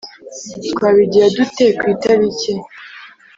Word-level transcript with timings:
Twabigira 0.71 1.25
dute 1.35 1.65
ku 1.77 1.83
itariki?( 1.93 2.51